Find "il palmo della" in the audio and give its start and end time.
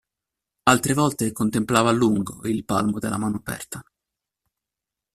2.47-3.17